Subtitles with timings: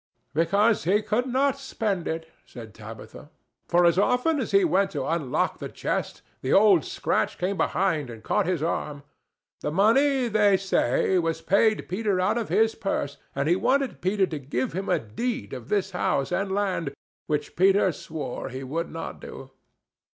[0.33, 3.29] "Because he could not spend it," said Tabitha,
[3.67, 8.09] "for as often as he went to unlock the chest the Old Scratch came behind
[8.09, 9.03] and caught his arm.
[9.59, 14.25] The money, they say, was paid Peter out of his purse, and he wanted Peter
[14.25, 16.95] to give him a deed of this house and land,
[17.27, 19.51] which Peter swore he would not do."